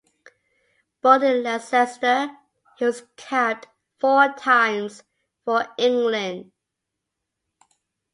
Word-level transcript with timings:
Born 1.03 1.21
in 1.21 1.43
Leicester, 1.43 2.35
he 2.75 2.85
was 2.85 3.03
capped 3.17 3.67
four 3.99 4.33
times 4.33 5.03
for 5.45 5.67
England. 5.77 6.51